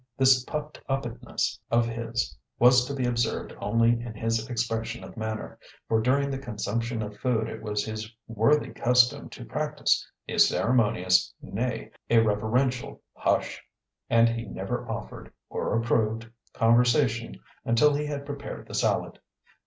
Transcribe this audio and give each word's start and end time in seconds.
This 0.17 0.43
puffed 0.45 0.81
uppedness 0.89 1.59
of 1.69 1.85
his 1.87 2.35
was 2.57 2.85
to 2.85 2.93
be 2.95 3.05
observed 3.05 3.53
only 3.61 3.91
in 3.91 4.15
his 4.15 4.49
expression 4.49 5.03
of 5.03 5.15
manner, 5.15 5.59
for 5.87 6.01
during 6.01 6.31
the 6.31 6.39
consumption 6.39 7.03
of 7.03 7.17
food 7.17 7.47
it 7.47 7.61
was 7.61 7.85
his 7.85 8.11
worthy 8.27 8.71
custom 8.71 9.29
to 9.29 9.45
practise 9.45 10.03
a 10.27 10.39
ceremonious, 10.39 11.31
nay, 11.39 11.91
a 12.09 12.17
reverential, 12.17 12.99
hush, 13.13 13.61
and 14.09 14.27
he 14.27 14.45
never 14.47 14.89
offered 14.89 15.31
(or 15.51 15.77
approved) 15.79 16.27
conversation 16.51 17.39
until 17.63 17.93
he 17.93 18.07
had 18.07 18.25
prepared 18.25 18.65
the 18.65 18.73
salad. 18.73 19.19